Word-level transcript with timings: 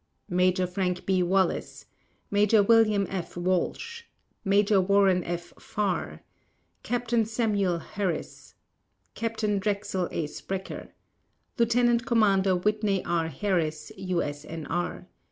Major 0.31 0.65
Frank 0.65 1.05
B. 1.05 1.21
Wallis 1.21 1.85
Major 2.31 2.63
William 2.63 3.05
F. 3.07 3.37
Walsh 3.37 4.01
Major 4.43 4.81
Warren 4.81 5.23
F. 5.23 5.53
Farr 5.59 6.23
Captain 6.81 7.23
Samuel 7.23 7.77
Harris 7.77 8.55
Captain 9.13 9.59
Drexel 9.59 10.09
A. 10.09 10.25
Sprecher 10.25 10.91
Lieutenant 11.59 12.07
Commander 12.07 12.55
Whitney 12.55 13.05
R. 13.05 13.27
Harris, 13.27 13.91
U.S.N.R. 13.95 15.05